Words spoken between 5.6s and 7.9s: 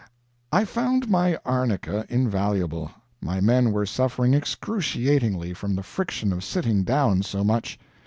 the friction of sitting down so much.